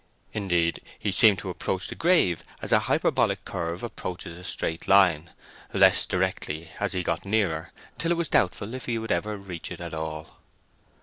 [0.33, 6.07] Indeed, he seemed to approach the grave as a hyperbolic curve approaches a straight line—less
[6.07, 9.79] directly as he got nearer, till it was doubtful if he would ever reach it
[9.79, 10.37] at all.